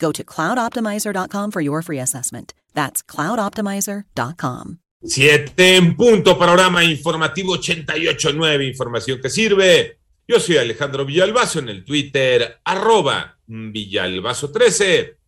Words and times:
Go 0.00 0.10
to 0.12 0.24
cloudoptimizer.com 0.24 1.50
for 1.52 1.60
your 1.60 1.82
free 1.82 2.00
assessment. 2.00 2.54
That's 2.74 3.02
cloudoptimizer.com. 3.02 4.78
Siete 5.02 5.76
en 5.76 5.96
punto, 5.96 6.38
panorama 6.38 6.84
informativo 6.84 7.56
88.9, 7.56 8.68
información 8.68 9.20
que 9.20 9.30
sirve. 9.30 9.98
Yo 10.28 10.38
soy 10.38 10.58
Alejandro 10.58 11.04
Villalbazo 11.06 11.60
en 11.60 11.70
el 11.70 11.84
Twitter, 11.84 12.60
arroba 12.64 13.38
Villalbazo13. 13.48 15.19